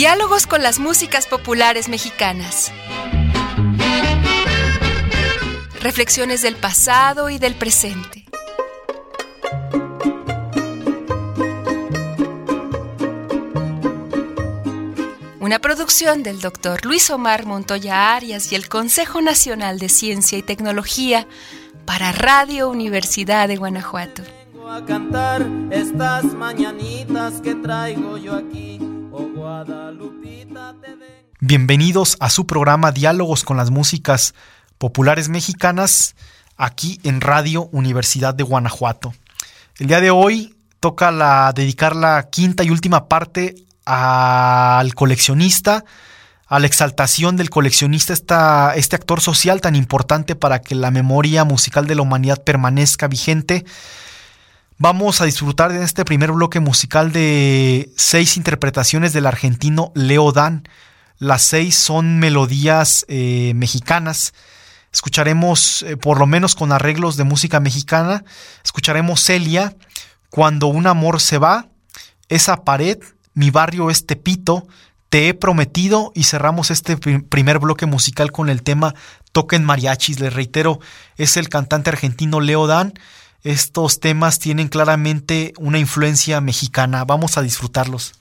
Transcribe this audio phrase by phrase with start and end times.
[0.00, 2.72] Diálogos con las músicas populares mexicanas.
[5.80, 8.24] Reflexiones del pasado y del presente.
[15.38, 20.42] Una producción del doctor Luis Omar Montoya Arias y el Consejo Nacional de Ciencia y
[20.42, 21.26] Tecnología
[21.84, 24.22] para Radio Universidad de Guanajuato.
[24.70, 28.78] A cantar estas mañanitas que traigo yo aquí.
[31.40, 34.32] Bienvenidos a su programa Diálogos con las Músicas
[34.78, 36.14] Populares Mexicanas,
[36.56, 39.12] aquí en Radio Universidad de Guanajuato.
[39.78, 45.84] El día de hoy toca la, dedicar la quinta y última parte al coleccionista,
[46.46, 51.44] a la exaltación del coleccionista, esta, este actor social tan importante para que la memoria
[51.44, 53.64] musical de la humanidad permanezca vigente.
[54.82, 60.66] Vamos a disfrutar en este primer bloque musical de seis interpretaciones del argentino Leo Dan.
[61.18, 64.32] Las seis son melodías eh, mexicanas.
[64.90, 68.24] Escucharemos, eh, por lo menos con arreglos de música mexicana,
[68.64, 69.76] escucharemos Celia,
[70.30, 71.68] Cuando un amor se va,
[72.30, 72.96] Esa pared,
[73.34, 74.66] Mi barrio es Tepito,
[75.10, 78.94] Te he prometido y cerramos este primer bloque musical con el tema
[79.32, 80.20] Toquen mariachis.
[80.20, 80.80] Les reitero,
[81.18, 82.94] es el cantante argentino Leo Dan
[83.42, 87.04] estos temas tienen claramente una influencia mexicana.
[87.04, 88.14] Vamos a disfrutarlos.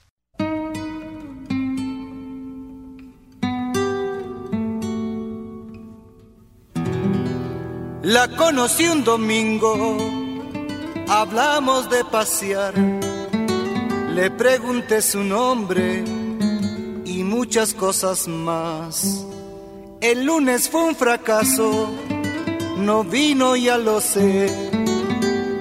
[8.02, 9.97] La conocí un domingo,
[11.08, 12.73] hablamos de pasear,
[14.16, 16.03] le pregunté su nombre
[17.06, 19.25] y muchas cosas más.
[20.02, 21.94] El lunes fue un fracaso,
[22.78, 24.69] no vino, ya lo sé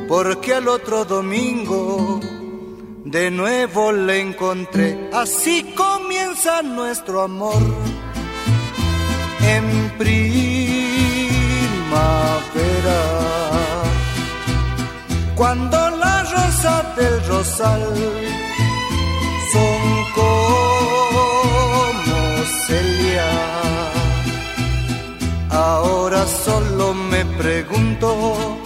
[0.09, 2.19] porque al otro domingo
[3.05, 5.11] de nuevo le encontré.
[5.12, 7.62] Así comienza nuestro amor
[9.42, 10.19] en primavera.
[15.35, 17.95] Cuando las rosas del rosal
[19.52, 19.80] son
[20.14, 21.20] como
[22.67, 23.30] Celia.
[25.51, 28.58] Ahora solo me pregunto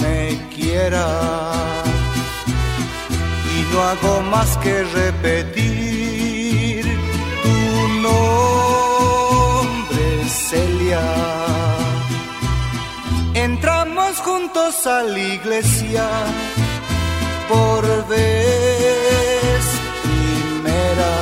[0.00, 1.06] me quiera
[3.54, 6.86] y no hago más que repetir
[7.42, 11.02] tu nombre, Celia.
[13.34, 16.08] Entramos juntos a la iglesia
[17.46, 19.64] por vez
[20.02, 21.14] primera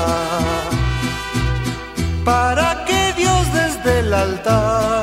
[2.25, 4.96] para que Dios desde el altar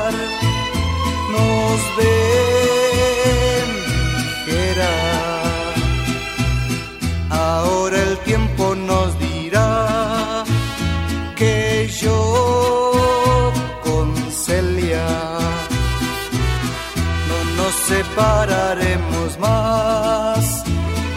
[18.14, 20.64] nos separaremos más.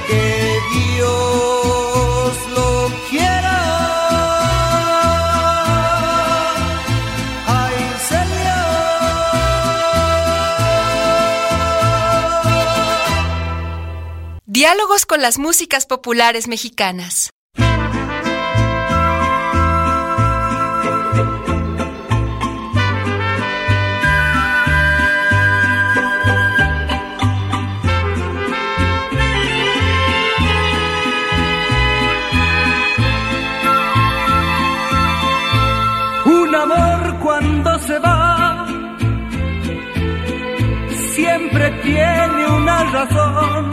[0.07, 3.57] Que Dios lo quiera.
[7.47, 7.75] Ay,
[8.07, 8.65] Celia.
[14.45, 17.29] Diálogos con las músicas populares mexicanas.
[41.87, 43.63] Tiene una razón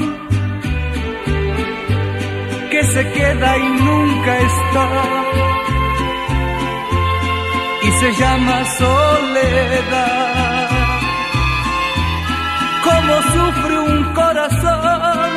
[2.70, 4.86] que se queda y nunca está
[7.86, 10.68] y se llama soledad.
[12.86, 15.30] Como sufre un corazón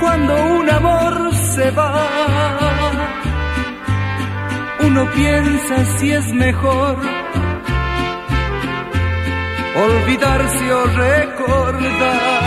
[0.00, 2.06] cuando un amor se va
[4.86, 7.19] uno piensa si es mejor
[9.76, 12.40] olvidarse o recordar.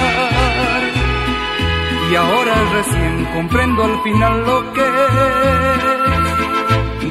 [2.12, 4.88] Y ahora recién comprendo al final lo que es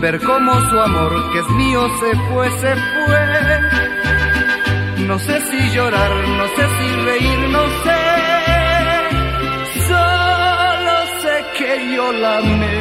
[0.01, 3.21] ver cómo su amor que es mío se fue, se fue.
[5.07, 8.01] No sé si llorar, no sé si reír, no sé.
[9.89, 12.81] Solo sé que yo la amé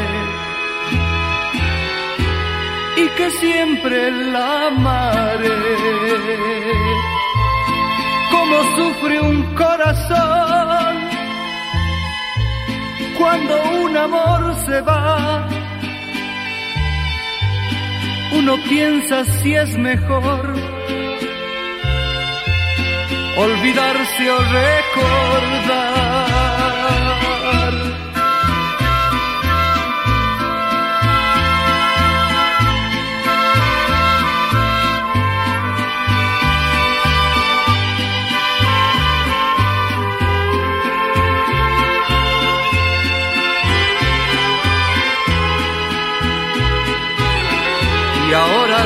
[2.97, 5.57] y que siempre la amaré.
[8.51, 10.95] Como sufre un corazón
[13.17, 15.47] cuando un amor se va.
[18.33, 20.53] Uno piensa si es mejor
[23.37, 26.30] olvidarse o recordar.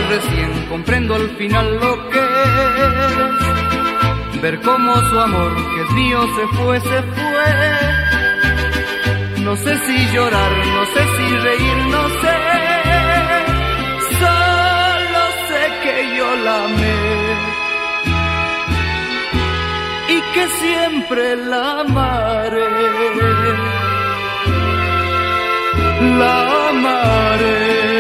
[0.10, 2.25] Recién comprendo al final lo que es
[4.42, 7.46] ver cómo su amor que es mío se fue, se fue.
[9.44, 12.38] No sé si llorar, no sé si reír, no sé.
[14.22, 17.00] Solo sé que yo la amé
[20.10, 22.68] y que siempre la amaré.
[26.19, 26.36] La
[26.69, 27.95] amaré.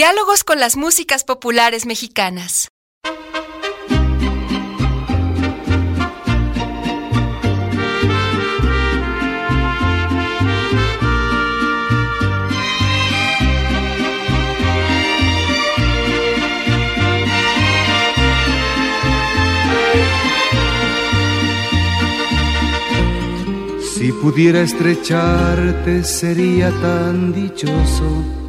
[0.00, 2.70] Diálogos con las músicas populares mexicanas.
[23.98, 28.39] Si pudiera estrecharte sería tan dichoso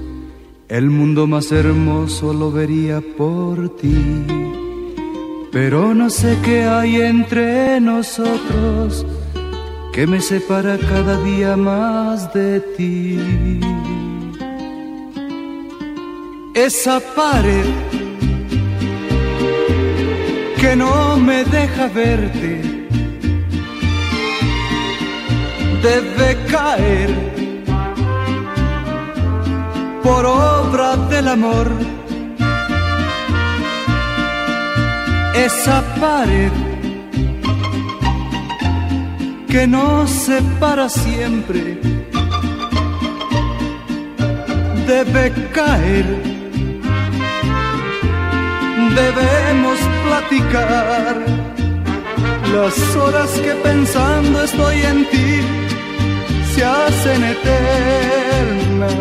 [0.71, 4.25] el mundo más hermoso lo vería por ti.
[5.51, 9.05] Pero no sé qué hay entre nosotros
[9.91, 13.19] que me separa cada día más de ti.
[16.53, 17.65] Esa pared
[20.57, 22.61] que no me deja verte
[25.83, 27.40] debe caer
[30.03, 31.67] por obra del amor.
[35.35, 36.51] Esa pared
[39.47, 41.79] que nos separa siempre
[44.87, 46.05] debe caer.
[48.95, 51.15] Debemos platicar
[52.53, 55.60] las horas que pensando estoy en ti
[56.53, 58.93] se hacen eternas.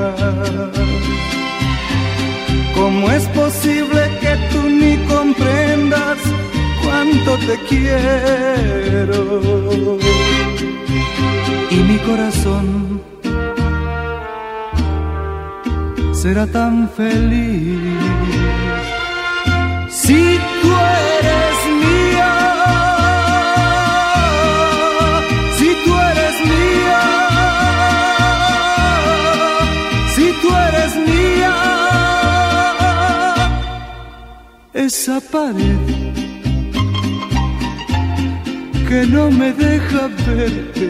[2.74, 6.18] ¿Cómo es posible que tú ni comprendas
[6.82, 9.22] cuánto te quiero?
[11.70, 13.00] Y mi corazón
[16.12, 17.78] será tan feliz
[19.88, 21.09] si tú eres
[34.92, 35.82] esa pared
[38.88, 40.88] que no me deja verte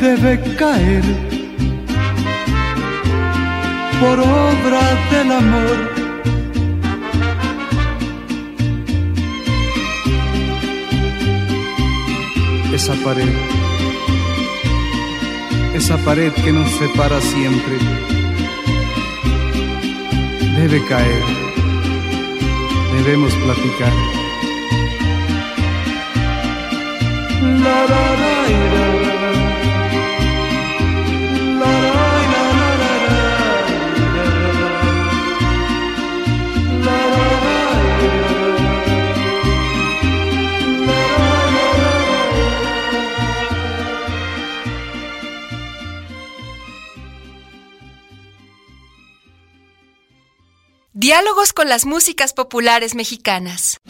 [0.00, 1.02] debe caer
[4.00, 5.78] por obra del amor.
[12.72, 13.34] Esa pared,
[15.74, 18.15] esa pared que nos separa siempre
[20.56, 21.22] debe caer.
[22.96, 23.92] Debemos platicar.
[27.62, 28.85] La, la, la,
[51.16, 53.80] Diálogos con las músicas populares mexicanas.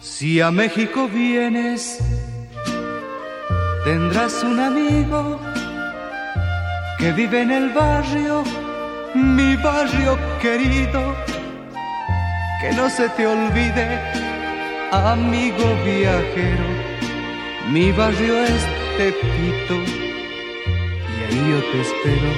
[0.00, 1.98] Si a México vienes,
[3.84, 5.38] tendrás un amigo
[6.98, 8.42] que vive en el barrio,
[9.14, 11.14] mi barrio querido
[12.60, 13.86] que no se te olvide,
[14.90, 16.64] amigo viajero,
[17.70, 22.30] mi barrio es Tepito y ahí yo te espero.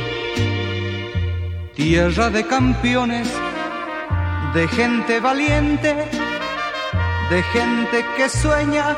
[1.75, 3.29] Tierra de campeones,
[4.53, 5.95] de gente valiente,
[7.31, 8.95] de gente que sueña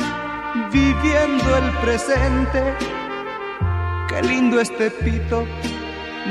[0.72, 2.74] viviendo el presente.
[4.08, 5.46] Qué lindo este pito,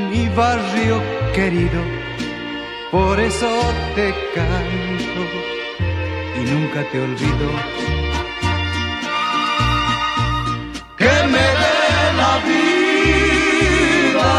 [0.09, 1.01] mi barrio
[1.33, 1.81] querido,
[2.91, 3.47] por eso
[3.95, 5.21] te canto
[6.35, 7.47] y nunca te olvido.
[10.97, 14.31] Que me dé la vida,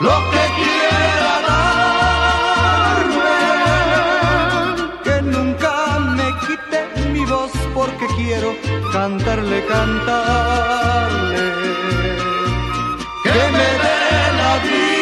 [0.00, 3.40] lo que quiera darme,
[5.04, 5.72] que nunca
[6.16, 6.78] me quite
[7.12, 8.50] mi voz porque quiero
[8.92, 11.46] cantarle, cantarle.
[13.24, 14.00] Que me dé
[14.40, 14.99] la vida,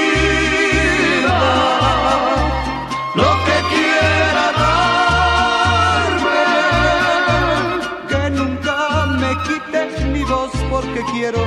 [10.81, 11.41] porque quiero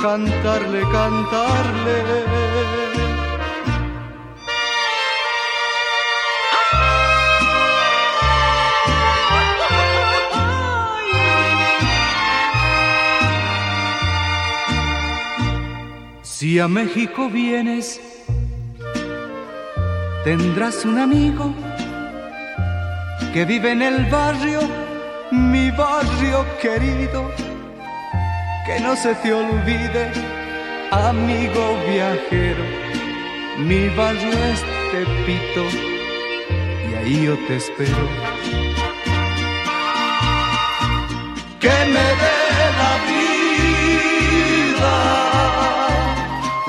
[0.00, 1.96] cantarle, cantarle.
[16.22, 18.00] Si a México vienes,
[20.24, 21.52] tendrás un amigo
[23.34, 24.60] que vive en el barrio,
[25.30, 27.47] mi barrio querido,
[28.68, 30.12] que no se te olvide,
[30.90, 32.64] amigo viajero,
[33.56, 35.64] mi barrio es Tepito
[36.88, 38.04] y ahí yo te espero.
[41.58, 42.38] Que me dé
[42.80, 44.98] la vida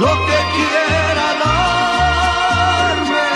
[0.03, 3.29] lo que quiera darme,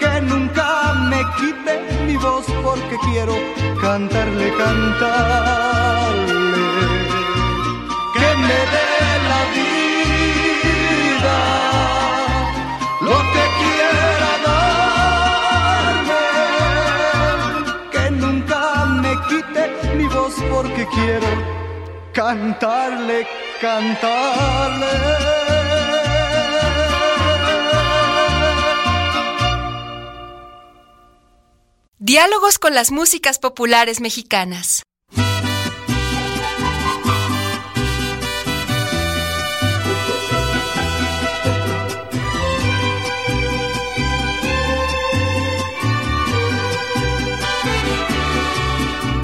[0.00, 0.66] que nunca
[1.10, 1.72] me quite
[2.06, 3.34] mi voz porque quiero
[3.82, 6.33] cantarle, cantarle,
[20.50, 21.26] porque quiero
[22.12, 23.26] cantarle,
[23.60, 24.86] cantarle.
[31.98, 34.82] Diálogos con las músicas populares mexicanas.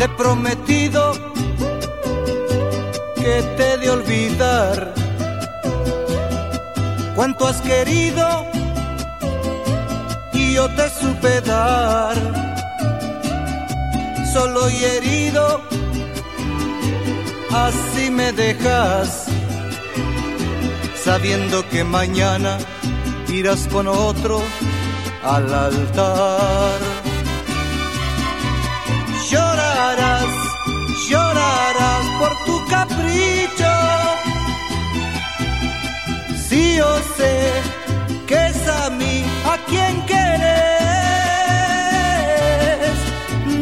[0.00, 1.12] Te he prometido
[3.16, 4.94] que te de olvidar.
[7.14, 8.46] Cuánto has querido
[10.32, 12.16] y yo te supe dar
[14.32, 15.60] solo y herido
[17.52, 19.26] así me dejas
[21.04, 22.56] sabiendo que mañana
[23.28, 24.40] irás con otro
[25.22, 27.00] al altar
[29.80, 30.34] llorarás
[31.08, 33.72] llorarás por tu capricho.
[36.48, 37.34] Sí, yo sé
[38.26, 40.50] que es a mí a quien quieres.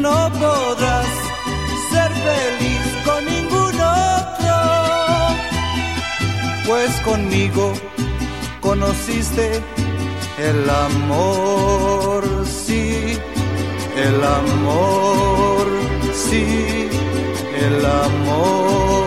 [0.07, 1.13] No podrás
[1.93, 4.57] ser feliz con ningún otro,
[6.67, 7.73] pues conmigo
[8.61, 9.47] conociste
[10.39, 13.19] el amor, sí,
[13.97, 15.67] el amor,
[16.19, 16.89] sí
[17.55, 18.99] el amor.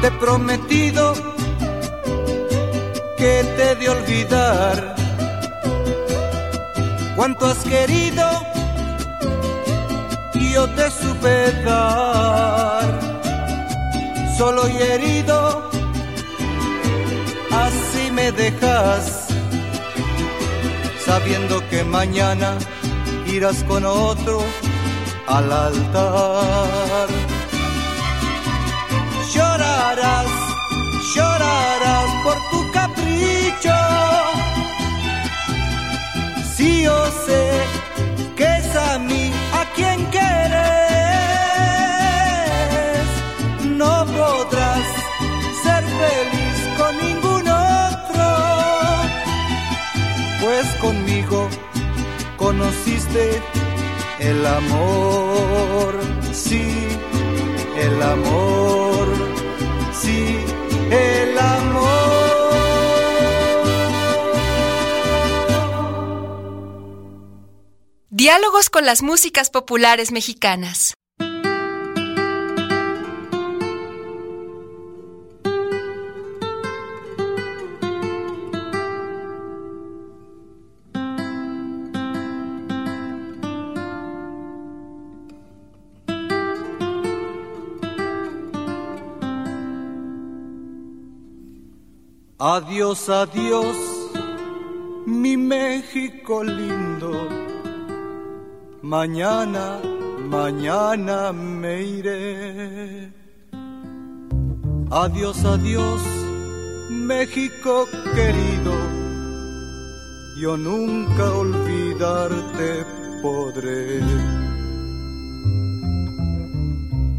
[0.00, 1.14] Te he prometido
[3.16, 4.94] que te de olvidar
[7.16, 8.53] cuánto has querido
[10.54, 12.84] yo te supe dar,
[14.38, 15.68] solo y herido,
[17.50, 19.26] así me dejas,
[21.04, 22.56] sabiendo que mañana
[23.26, 24.44] irás con otro
[25.26, 27.08] al altar.
[29.34, 30.32] Llorarás,
[31.16, 33.78] llorarás por tu capricho,
[36.54, 37.42] si yo sé
[38.36, 39.23] que es a mí
[53.14, 53.42] conociste
[54.20, 56.00] el amor,
[56.32, 56.88] sí,
[57.76, 59.08] el amor,
[59.92, 60.36] sí,
[60.90, 61.94] el amor.
[68.10, 70.94] Diálogos con las músicas populares mexicanas.
[92.38, 93.76] Adiós, adiós,
[95.06, 97.28] mi México lindo.
[98.82, 99.78] Mañana,
[100.28, 103.12] mañana me iré.
[104.90, 106.02] Adiós, adiós,
[106.90, 107.86] México
[108.16, 108.72] querido.
[110.36, 112.84] Yo nunca olvidarte
[113.22, 114.00] podré.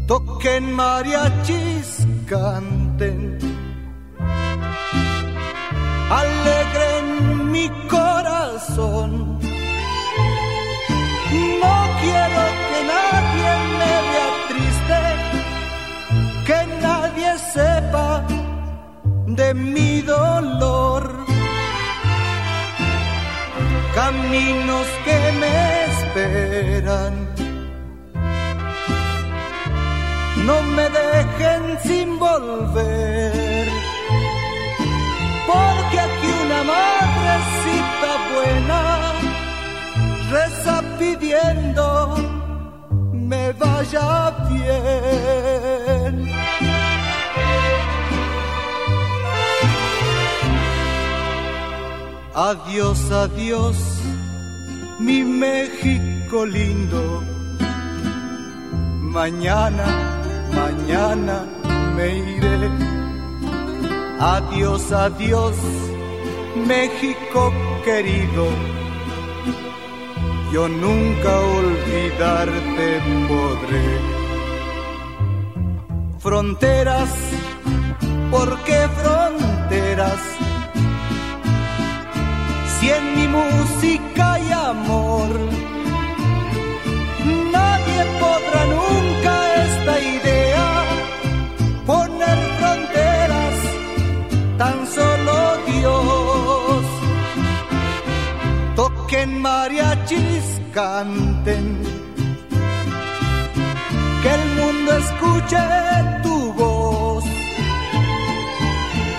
[0.06, 3.35] Toquen mariachis, canten
[6.10, 9.38] alegre en mi corazón.
[11.62, 15.00] No quiero que nadie me vea triste,
[16.46, 18.24] que nadie sepa
[19.26, 21.26] de mi dolor.
[23.94, 25.52] Caminos que me
[25.90, 27.14] esperan.
[30.46, 33.75] No me dejen sin volver
[35.46, 38.80] porque aquí una madrecita buena
[40.30, 42.16] reza pidiendo
[43.12, 46.26] me vaya bien.
[52.34, 53.76] Adiós, adiós,
[55.00, 57.22] mi México lindo.
[59.00, 59.86] Mañana,
[60.54, 61.44] mañana
[61.96, 62.95] me iré
[64.18, 65.56] Adiós, adiós,
[66.66, 67.52] México
[67.84, 68.48] querido.
[70.50, 74.00] Yo nunca olvidarte podré.
[76.18, 77.10] Fronteras,
[78.30, 80.20] ¿por qué fronteras?
[82.80, 85.28] Si en mi música hay amor,
[87.52, 90.85] nadie podrá nunca esta idea
[94.58, 96.84] tan solo Dios.
[98.74, 101.66] Toquen mariachis, canten,
[104.22, 105.58] que el mundo escuche
[106.22, 107.24] tu voz.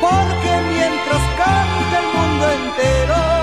[0.02, 3.37] Porque mientras cante el mundo entero,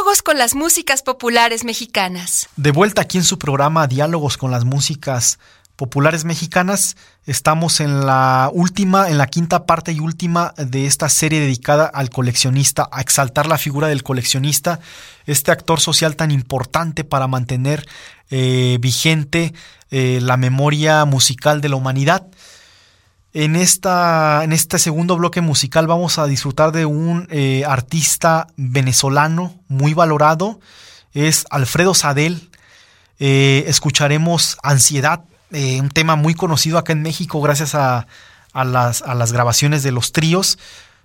[0.00, 2.48] Diálogos con las músicas populares mexicanas.
[2.56, 5.38] De vuelta aquí en su programa Diálogos con las músicas
[5.76, 11.38] populares mexicanas, estamos en la última, en la quinta parte y última de esta serie
[11.38, 14.80] dedicada al coleccionista, a exaltar la figura del coleccionista,
[15.26, 17.86] este actor social tan importante para mantener
[18.30, 19.52] eh, vigente
[19.90, 22.26] eh, la memoria musical de la humanidad.
[23.32, 29.54] En, esta, en este segundo bloque musical vamos a disfrutar de un eh, artista venezolano
[29.68, 30.58] muy valorado,
[31.12, 32.50] es Alfredo Sadel.
[33.20, 38.08] Eh, escucharemos Ansiedad, eh, un tema muy conocido acá en México gracias a,
[38.52, 40.58] las, a las grabaciones de los tríos.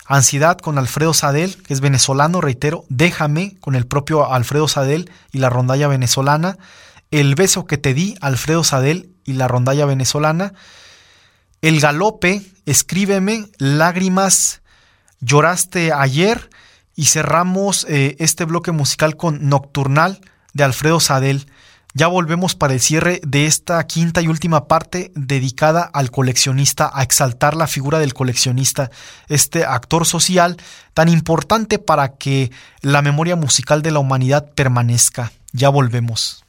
[0.08, 5.40] Ansiedad con Alfredo Sadel, que es venezolano, reitero, Déjame con el propio Alfredo Sadel y
[5.40, 6.58] la rondalla venezolana.
[7.12, 10.54] El beso que te di, Alfredo Sadel y la rondalla venezolana.
[11.62, 14.62] El galope, escríbeme, lágrimas,
[15.20, 16.50] lloraste ayer
[16.96, 20.22] y cerramos eh, este bloque musical con Nocturnal
[20.54, 21.48] de Alfredo Sadel.
[21.94, 27.04] Ya volvemos para el cierre de esta quinta y última parte dedicada al coleccionista, a
[27.04, 28.92] exaltar la figura del coleccionista,
[29.30, 30.58] este actor social
[30.94, 35.32] tan importante para que la memoria musical de la humanidad permanezca.
[35.54, 36.44] Ya volvemos.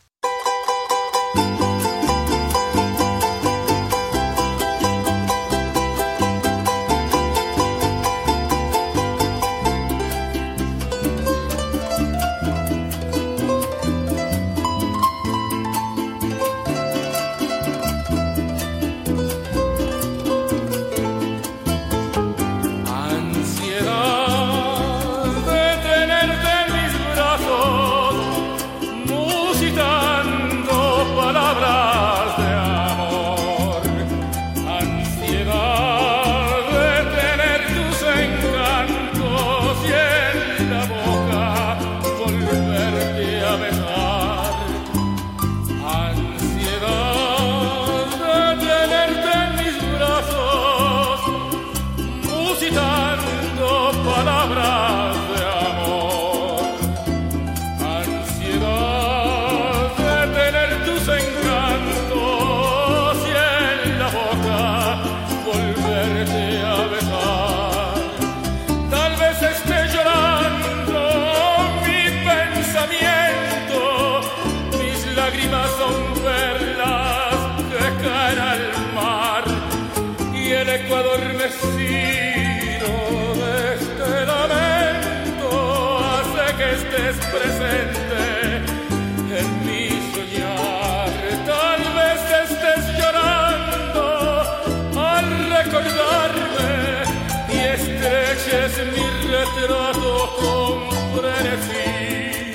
[99.67, 100.75] Retrato con
[101.17, 102.53] frenesí.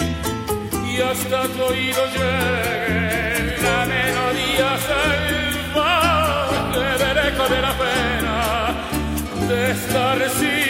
[0.88, 8.38] Y hasta tu oído llegue la melodía salvaje del eco de la pena
[9.48, 10.61] de estar sin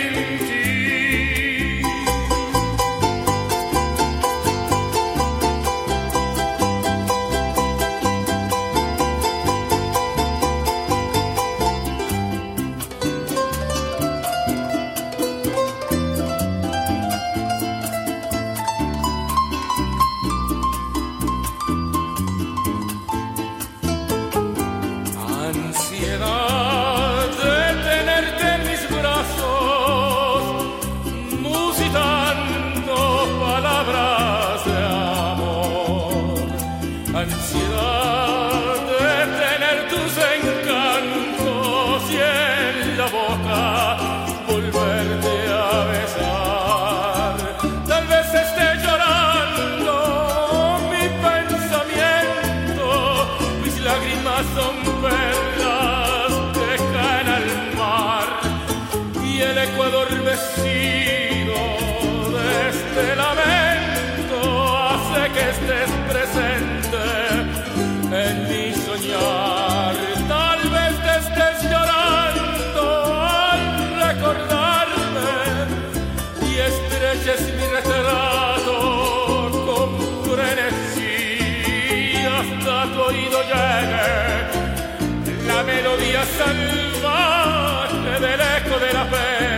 [88.58, 89.52] eco de la pena.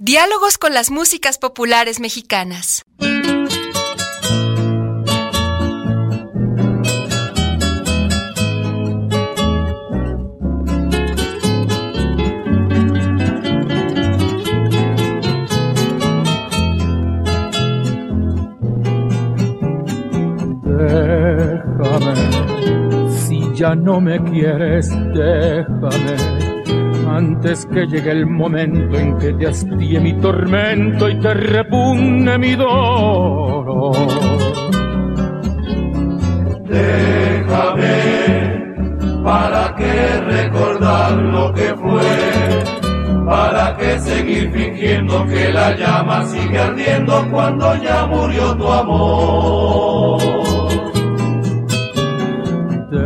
[0.00, 2.87] Diálogos con las músicas populares mexicanas.
[23.58, 26.14] Ya no me quieres, déjame.
[27.08, 32.54] Antes que llegue el momento en que te hastíe mi tormento y te repugne mi
[32.54, 33.96] dolor.
[36.68, 37.94] Déjame,
[39.24, 43.24] ¿para qué recordar lo que fue?
[43.26, 50.57] ¿Para qué seguir fingiendo que la llama sigue ardiendo cuando ya murió tu amor?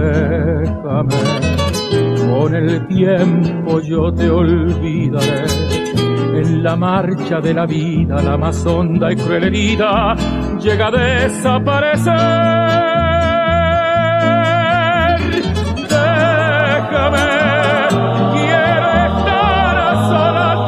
[0.03, 1.15] Déjame,
[2.29, 5.45] con el tiempo yo te olvidaré.
[6.35, 10.17] En la marcha de la vida, la más honda y cruel herida
[10.59, 12.13] llega a desaparecer.
[15.89, 17.29] Déjame,
[18.33, 20.59] quiero estar a solas.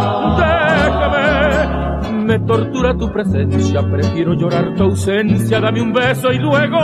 [2.03, 5.61] Déjame, me tortura tu presencia, prefiero llorar tu ausencia.
[5.61, 6.79] Dame un beso y luego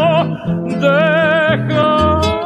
[0.67, 2.40] déjame.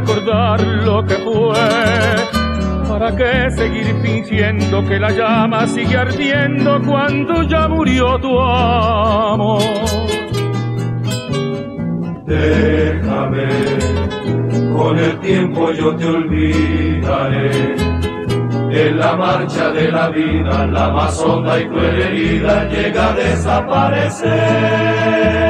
[0.00, 1.54] Recordar lo que fue?
[2.88, 9.62] ¿Para qué seguir fingiendo que la llama sigue ardiendo cuando ya murió tu amor?
[12.26, 13.46] Déjame,
[14.76, 17.76] con el tiempo yo te olvidaré.
[18.70, 25.43] En la marcha de la vida, la más honda y cruel herida llega a desaparecer.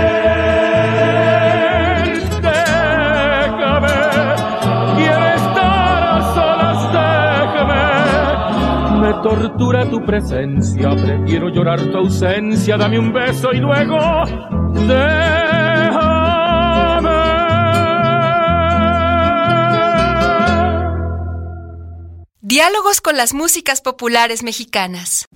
[9.25, 12.77] Tortura tu presencia, prefiero llorar tu ausencia.
[12.77, 13.99] Dame un beso y luego
[14.87, 16.25] déjame.
[22.43, 25.27] Diálogos con las músicas populares mexicanas.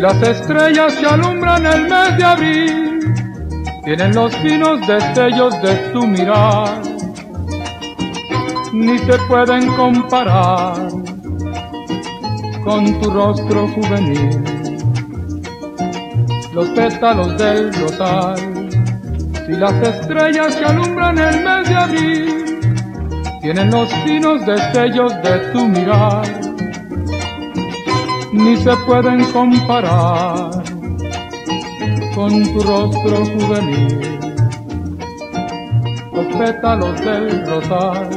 [0.00, 3.14] Si las estrellas que alumbran el mes de abril.
[3.84, 6.80] Tienen los finos destellos de tu mirar,
[8.72, 10.88] ni se pueden comparar
[12.64, 14.42] con tu rostro juvenil.
[16.54, 18.38] Los pétalos del rosal,
[19.44, 22.60] si las estrellas que alumbran el mes de abril.
[23.42, 26.39] Tienen los finos destellos de tu mirar,
[28.44, 30.50] ni se pueden comparar
[32.14, 34.18] con tu rostro juvenil.
[36.12, 38.08] Los pétalos del rosal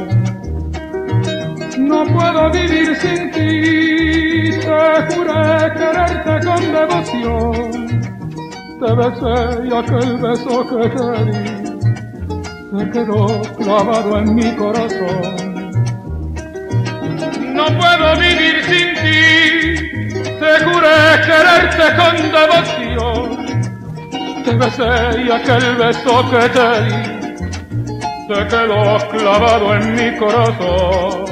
[1.77, 7.83] no puedo vivir sin ti, te juré quererte con devoción.
[8.79, 11.73] Te besé y aquel beso que te di
[12.73, 15.53] se quedó clavado en mi corazón.
[17.53, 19.52] No puedo vivir sin ti,
[20.43, 23.23] te juré quererte con devoción.
[24.43, 27.23] Te besé y aquel beso que te di
[28.27, 31.22] se quedó clavado en mi corazón.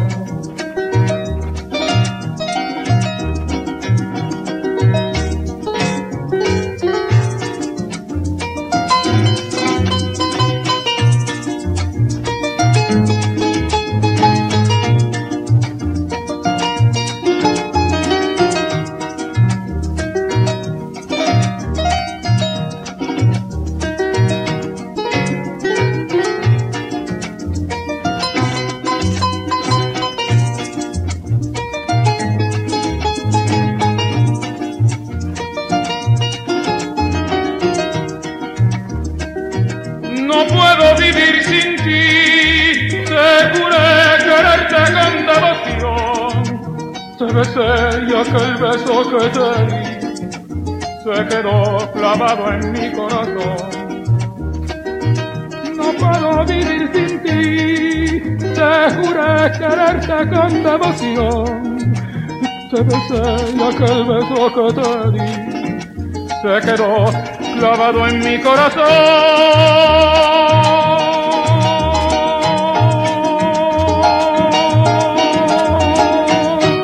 [68.08, 68.84] En mi corazón.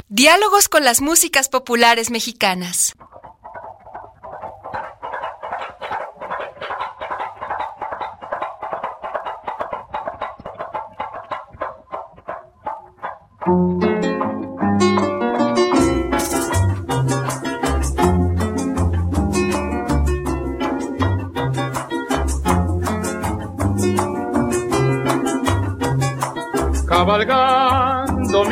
[0.09, 2.95] Diálogos con las músicas populares mexicanas.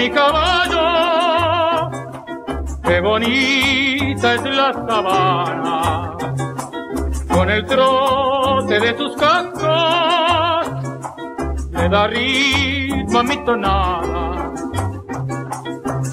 [0.05, 1.89] Mi caballo
[2.83, 6.11] Qué bonita es la sabana,
[7.27, 10.67] con el trote de tus cascos,
[11.71, 14.51] le da ritmo a mi tonada.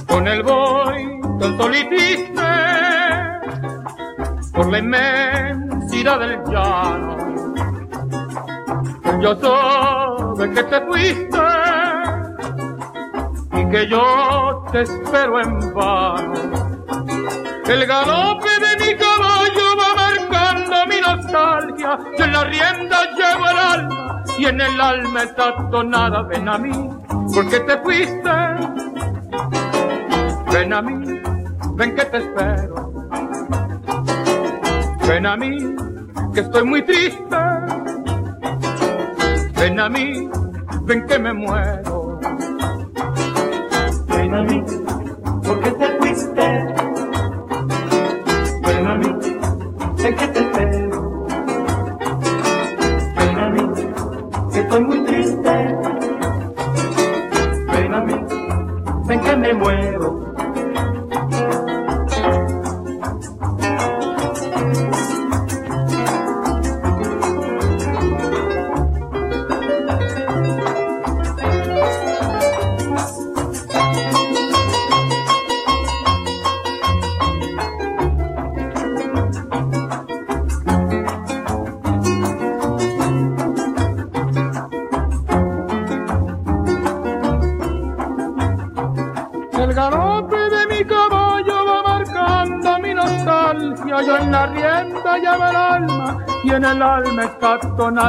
[0.09, 1.20] Con el boy
[1.59, 2.48] solipiste,
[4.55, 7.16] por la inmensidad del llano.
[9.20, 11.32] Yo soy que te fuiste
[13.72, 16.62] que yo te espero en vano
[17.72, 21.98] el galope de mi caballo va marcando mi nostalgia.
[22.18, 26.22] Yo en la rienda llevo el alma y en el alma está tonada.
[26.22, 26.90] Ven a mí,
[27.35, 28.30] porque te fuiste.
[30.52, 31.20] Ven a mí,
[31.76, 32.92] ven que te espero.
[35.08, 35.58] Ven a mí,
[36.35, 37.37] que estoy muy triste.
[39.56, 40.28] Ven a mí,
[40.82, 41.91] ven que me muero.
[44.42, 44.64] Ven a mí,
[45.44, 46.66] porque te fuiste.
[49.96, 51.26] sé que te espero.
[53.16, 53.62] Ven a mí,
[54.52, 55.76] que estoy muy triste.
[57.72, 58.14] Ven a mí,
[59.07, 59.91] ven que me muero.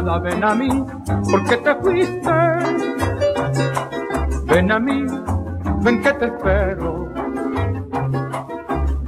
[0.02, 0.86] Ven a mí,
[1.30, 2.32] porque te fuiste.
[4.46, 5.06] Ven a mí,
[5.84, 7.10] ven que te espero.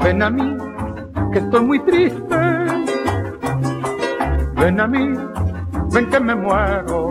[0.03, 0.57] Ven a mí,
[1.13, 2.37] porque estoy muy triste.
[4.55, 5.13] Ven a mí,
[5.91, 7.04] ven que me muero.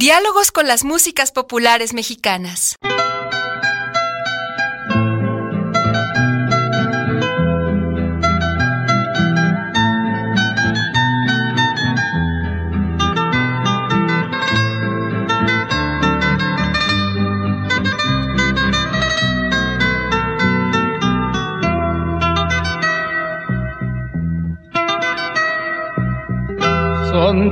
[0.00, 2.76] Diálogos con las músicas populares mexicanas.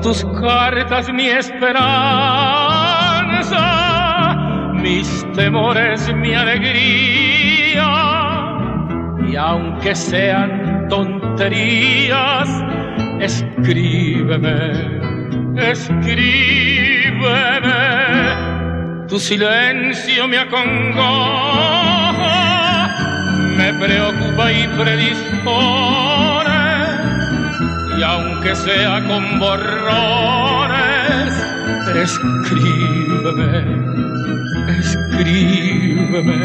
[0.07, 1.91] Tus cartas mi esperanza,
[4.75, 7.89] mis temores mi alegría.
[9.29, 12.49] Y aunque sean tonterías,
[13.19, 14.61] escríbeme,
[15.73, 16.29] escríbeme.
[19.09, 21.17] Tu silencio me acongoja,
[23.57, 26.16] me preocupa y predispone
[27.97, 31.33] y aunque sea con borrones,
[31.95, 33.65] escríbeme,
[34.79, 36.39] escríbeme.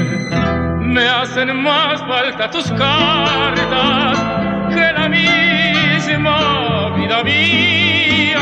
[0.79, 4.17] Me hacen más falta tus cartas
[4.69, 8.39] que la misma vida mía.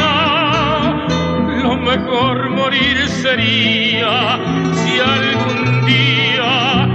[1.64, 4.40] Lo mejor morir sería
[4.74, 6.86] si algún día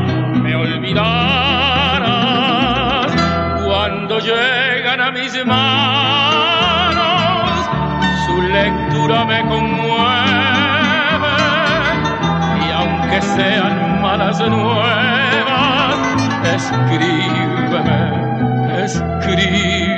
[0.42, 1.14] me olvidaras
[3.64, 4.73] cuando llegan
[5.04, 7.02] a mis manos,
[8.24, 9.92] su lectura me conmueve
[12.66, 15.96] y aunque sean malas nuevas,
[16.54, 18.02] escríbeme,
[18.82, 19.94] escríbeme.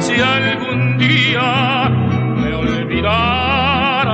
[0.00, 1.88] Si algún día
[2.36, 4.12] me olvidaras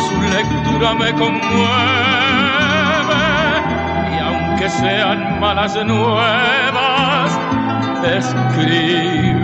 [0.09, 1.69] Su lectura me conmueve
[4.15, 7.39] y aunque sean malas nuevas,
[8.05, 9.39] escríbeme.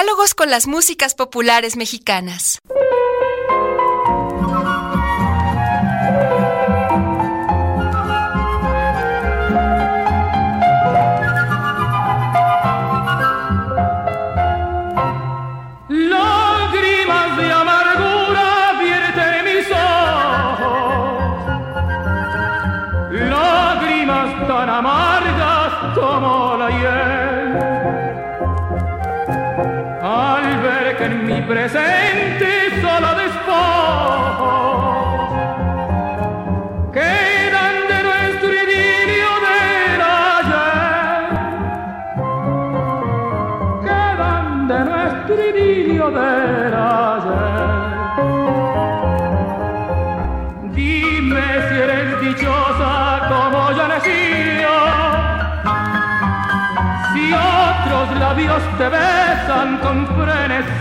[0.00, 2.58] Diálogos con las músicas populares mexicanas.
[31.02, 32.49] En mi presente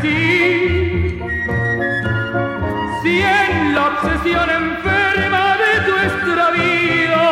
[0.01, 0.07] si
[3.21, 7.25] en la obsesión enferma de tu extravío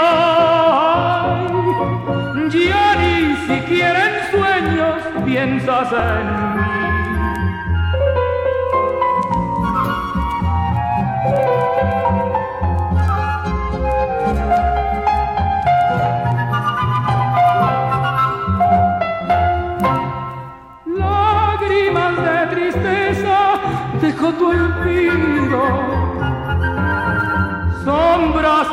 [2.49, 6.36] ya ni siquiera en sueños piensas en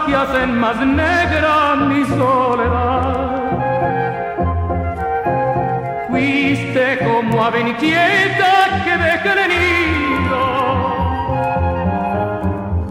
[0.06, 3.44] que hacen más negra mi soledad.
[6.08, 10.44] Fuiste como ave inquieta que deja el nido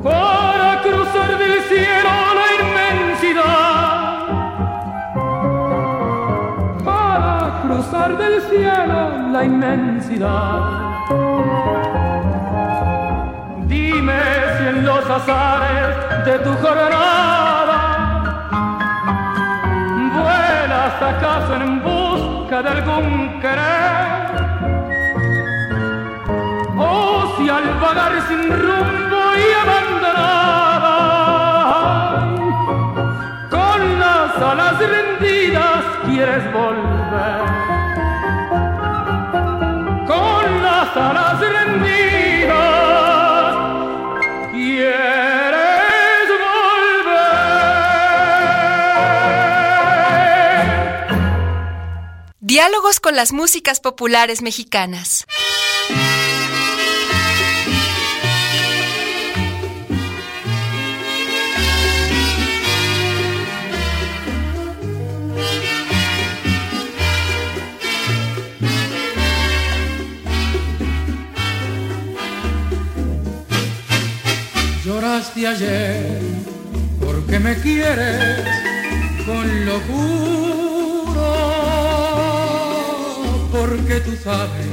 [0.03, 3.43] para cruzar del cielo la inmensidad.
[6.83, 8.99] Para cruzar del cielo
[9.31, 10.82] la inmensidad.
[15.03, 17.77] Los azares de tu jornada.
[20.13, 24.23] Vuelas acaso en busca de algún querer.
[26.77, 29.53] O si al vagar sin rumbo y
[52.53, 55.25] Diálogos con las músicas populares mexicanas.
[74.85, 76.21] Lloraste ayer
[77.03, 78.45] porque me quieres
[79.25, 80.62] con locura,
[83.75, 84.67] porque tú sabes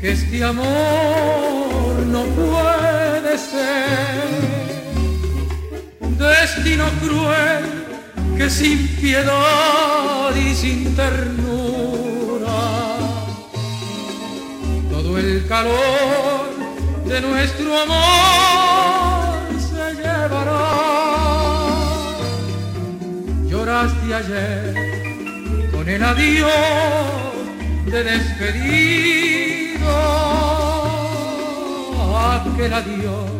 [0.00, 4.26] que este amor no puede ser
[6.18, 7.64] destino cruel
[8.36, 12.58] que sin piedad y sin ternura
[14.90, 16.46] todo el calor
[17.06, 20.66] de nuestro amor se llevará.
[23.48, 24.74] Lloraste ayer
[25.70, 27.25] con el adiós
[27.86, 29.86] de despedido,
[32.32, 33.30] aquel adiós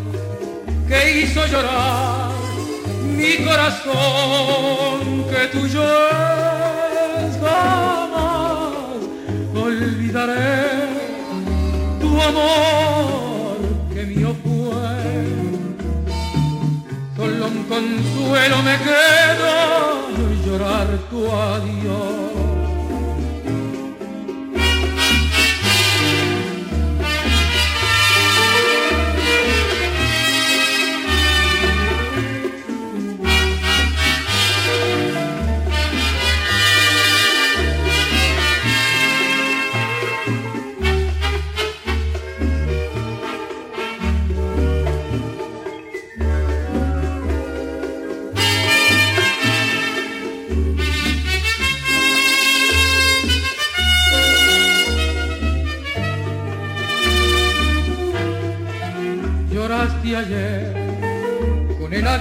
[0.88, 2.30] que hizo llorar
[3.16, 8.72] mi corazón que tuyo es jamás
[9.54, 10.64] olvidaré
[12.00, 13.56] tu amor
[13.92, 14.96] que mío fue.
[17.16, 19.86] Solo un consuelo me queda
[20.46, 22.35] llorar tu adiós.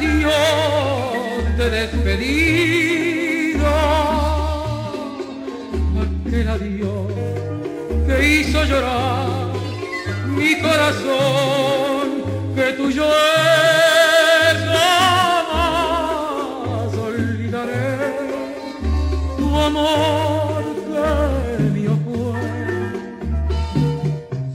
[0.06, 3.66] Adiós de despedido,
[6.04, 7.12] aquel adiós
[8.06, 9.28] que hizo llorar
[10.28, 12.06] mi corazón
[12.56, 15.74] que tuyo es jamás
[17.08, 17.98] olvidaré.
[19.38, 22.44] Tu amor que mío fue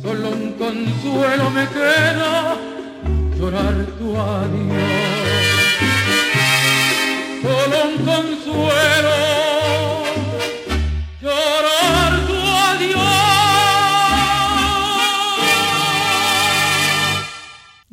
[0.03, 2.32] solo un consuelo me queda
[3.38, 4.70] llorar tu adiós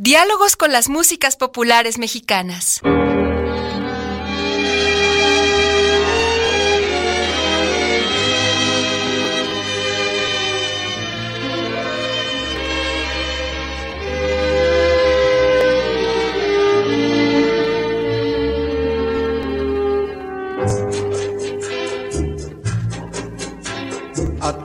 [0.08, 2.80] Diálogos con las músicas populares mexicanas.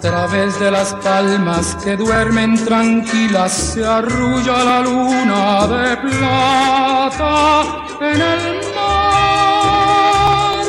[0.03, 8.61] Través de las palmas que duermen tranquilas se arrulla la luna de plata en el
[8.75, 10.65] mar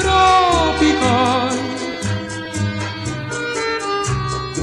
[0.00, 1.50] tropical.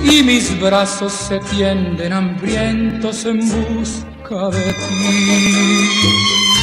[0.03, 6.54] Y mis brazos se tienden hambrientos en busca de ti.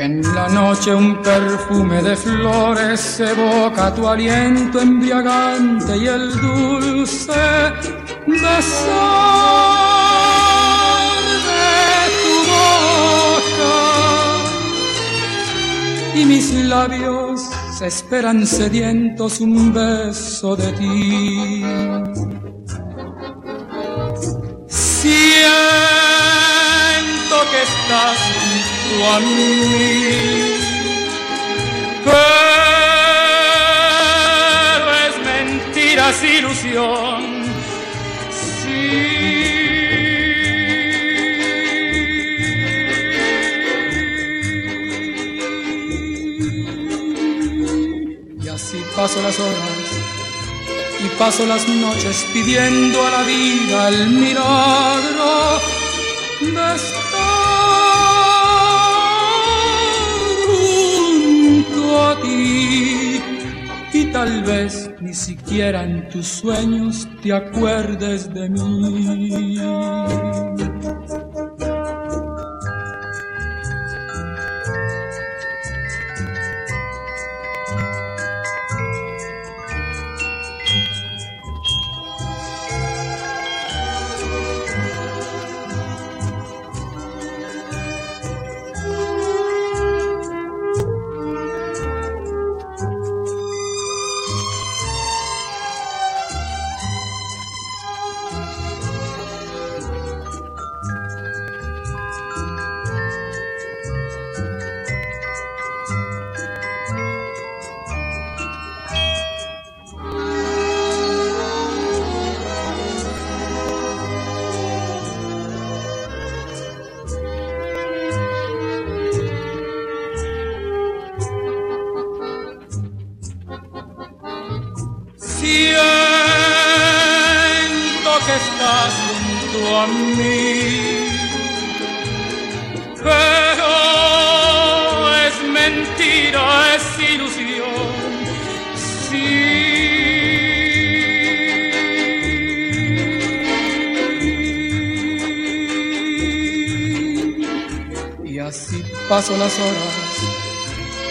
[0.00, 7.32] En la noche un perfume de flores evoca tu aliento embriagante y el dulce
[8.26, 8.70] besar
[11.48, 13.76] de tu boca
[16.14, 17.42] y mis labios
[17.78, 21.62] se esperan sedientos un beso de ti.
[24.66, 25.40] Siento
[27.50, 28.49] que estás
[28.90, 29.26] junto a mí,
[32.04, 32.14] pero
[35.06, 37.40] es mentira, es ilusión.
[48.42, 50.10] Y así paso las horas
[51.02, 55.60] y paso las noches pidiendo a la vida el milagro
[56.40, 56.74] de
[63.92, 69.58] Y tal vez ni siquiera en tus sueños te acuerdes de mí.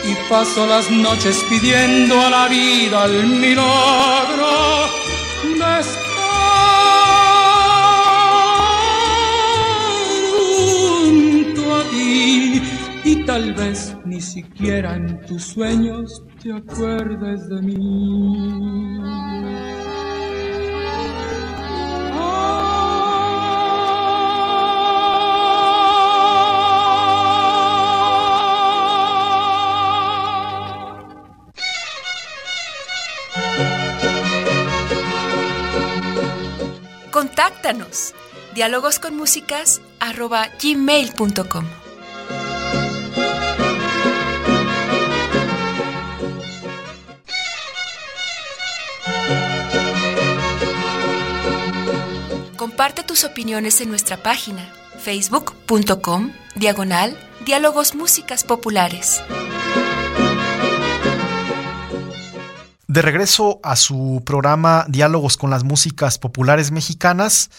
[0.04, 4.48] Y paso las noches pidiendo a la vida el milagro
[5.44, 6.00] de estar
[10.32, 12.62] junto a ti
[13.04, 19.49] y tal vez ni siquiera en tus sueños te acuerdes de mí.
[37.40, 38.14] Contáctanos.
[40.62, 41.66] Gmail.com.
[52.58, 54.70] Comparte tus opiniones en nuestra página
[55.00, 59.24] facebook.com diagonal diálogos músicas populares.
[62.90, 67.52] De regreso a su programa Diálogos con las músicas populares mexicanas,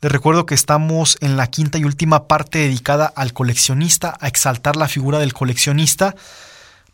[0.00, 4.76] les recuerdo que estamos en la quinta y última parte dedicada al coleccionista, a exaltar
[4.76, 6.14] la figura del coleccionista.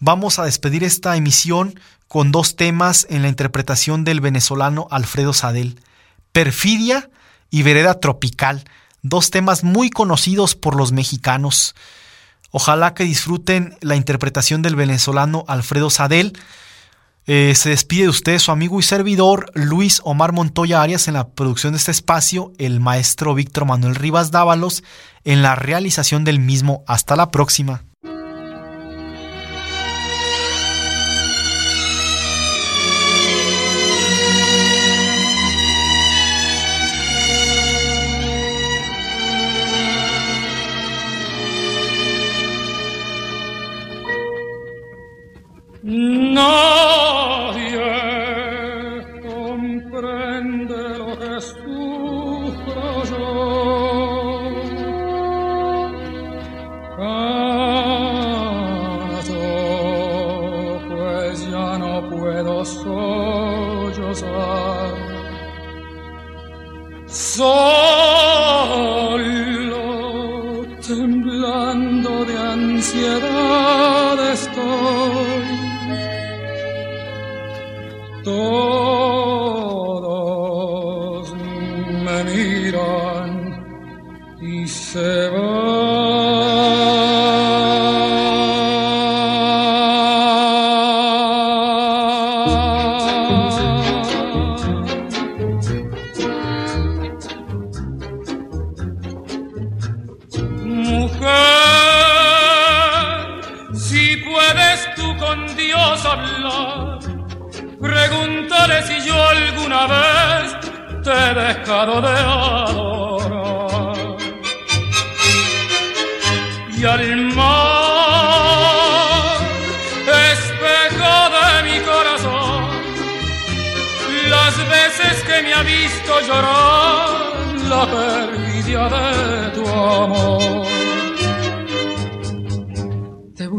[0.01, 1.78] Vamos a despedir esta emisión
[2.09, 5.80] con dos temas en la interpretación del venezolano Alfredo Sadel,
[6.32, 7.11] Perfidia
[7.49, 8.64] y Vereda Tropical,
[9.03, 11.76] dos temas muy conocidos por los mexicanos.
[12.51, 16.36] Ojalá que disfruten la interpretación del venezolano Alfredo Sadel.
[17.26, 21.28] Eh, se despide de usted su amigo y servidor Luis Omar Montoya Arias en la
[21.28, 24.84] producción de este espacio, el maestro Víctor Manuel Rivas Dávalos
[25.24, 26.84] en la realización del mismo.
[26.86, 27.82] Hasta la próxima.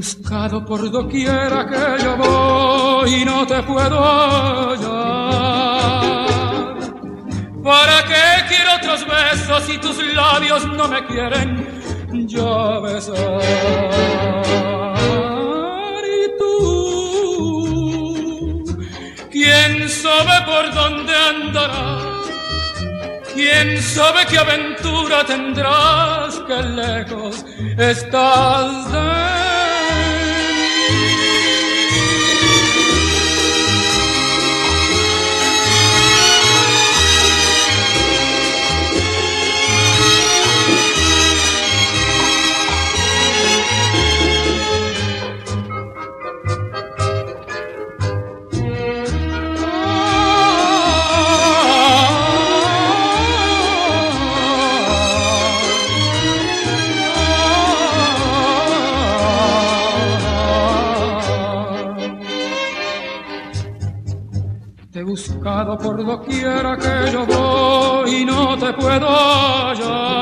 [0.06, 5.16] Buscado por doquiera que yo voy y no te puedo hallar.
[7.64, 11.68] ¿Para qué quiero otros besos si tus labios no me quieren
[12.28, 13.16] ya besar?
[16.20, 17.74] Y tú,
[19.32, 22.30] ¿quién sabe por dónde andarás?
[23.34, 26.39] ¿Quién sabe qué aventura tendrás?
[26.47, 27.43] Que lejos
[27.76, 29.35] estás de
[65.46, 70.16] buscado por doquiera que yo voy y no te puedo hallar.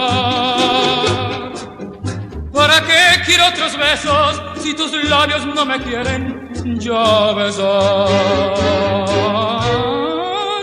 [2.52, 8.10] ¿Para qué quiero otros besos si tus labios no me quieren ya besar?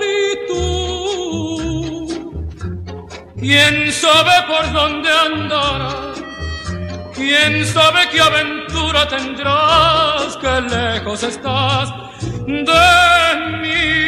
[0.03, 2.07] Y tú,
[3.39, 6.23] ¿quién sabe por dónde andarás?
[7.15, 10.37] ¿Quién sabe qué aventura tendrás?
[10.37, 11.95] Que lejos estás
[12.47, 14.00] de mí.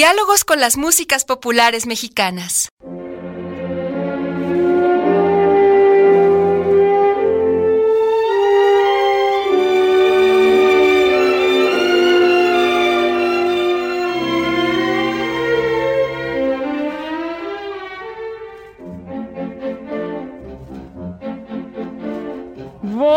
[0.00, 2.70] Diálogos con las músicas populares mexicanas.
[22.80, 23.10] Voy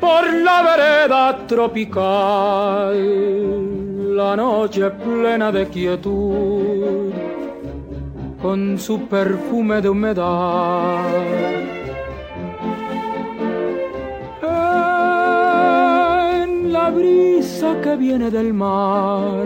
[0.00, 2.75] por la vereda tropical
[5.52, 7.12] de quietud,
[8.42, 11.06] con su perfume de humedad.
[16.42, 19.44] En la brisa que viene del mar,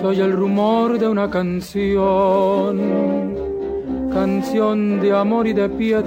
[0.00, 2.80] soy el rumor de una canción,
[4.12, 6.06] canción de amor y de piedad.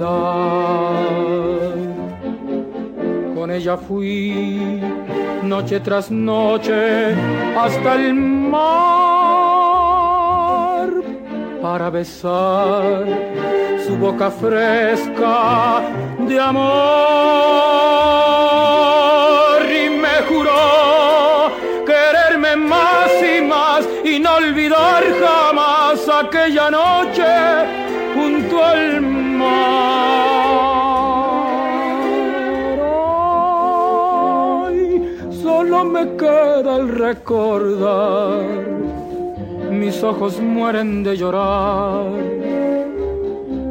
[3.34, 4.80] Con ella fui
[5.42, 7.14] noche tras noche
[7.56, 8.62] hasta el mar
[11.60, 13.04] para besar
[13.86, 15.82] su boca fresca
[16.26, 16.72] de amor.
[19.70, 21.52] Y me juró
[21.84, 27.81] quererme más y más y no olvidar jamás aquella noche
[36.16, 38.44] queda el recordar.
[39.70, 42.06] Mis ojos mueren de llorar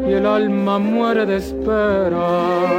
[0.08, 2.72] y el alma muere de esperar.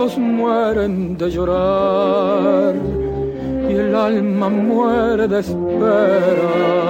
[0.00, 2.74] Ojos mueren de llorar
[3.68, 6.89] y el alma muere de esperar.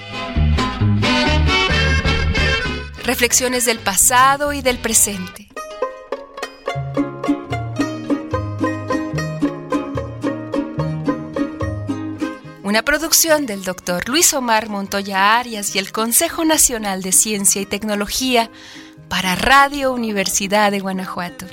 [3.04, 5.41] Reflexiones del pasado y del presente.
[12.72, 17.65] Una producción del doctor Luis Omar Montoya Arias y el Consejo Nacional de Ciencia y
[17.65, 18.49] Tecnología
[19.09, 21.47] para Radio Universidad de Guanajuato.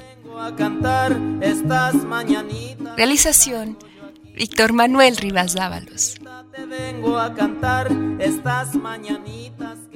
[2.96, 3.78] Realización
[4.36, 6.20] Víctor Manuel Rivas Dávalos.
[6.54, 7.88] Te vengo a cantar
[8.20, 9.87] estas mañanitas.